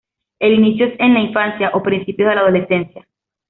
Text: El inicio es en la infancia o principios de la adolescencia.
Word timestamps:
El 0.39 0.55
inicio 0.55 0.87
es 0.87 0.99
en 0.99 1.13
la 1.13 1.19
infancia 1.19 1.69
o 1.75 1.83
principios 1.83 2.27
de 2.29 2.33
la 2.33 2.41
adolescencia. 2.41 3.05